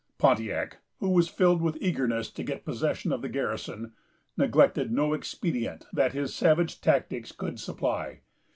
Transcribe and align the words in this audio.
Pontiac, 0.17 0.77
who 0.99 1.09
was 1.09 1.27
filled 1.27 1.61
with 1.61 1.77
eagerness 1.79 2.31
to 2.31 2.41
get 2.41 2.65
possession 2.65 3.11
of 3.13 3.21
the 3.21 3.29
garrison, 3.29 3.93
neglected 4.35 4.91
no 4.91 5.13
expedient 5.13 5.85
that 5.93 6.13
his 6.13 6.33
savage 6.33 6.81
tactics 6.81 7.31
could 7.31 7.59
supply. 7.59 8.21